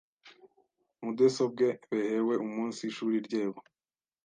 [1.03, 3.59] mudesobwe behewe umunsi ishuri, ryebo